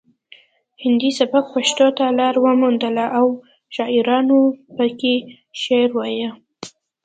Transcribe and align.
هندي 0.83 1.09
سبک 1.19 1.45
پښتو 1.55 1.87
ته 1.97 2.05
لار 2.19 2.35
وموندله 2.43 3.05
او 3.19 3.27
شاعرانو 3.75 4.39
پکې 4.75 5.13
شعر 5.61 5.89
وایه 5.97 6.31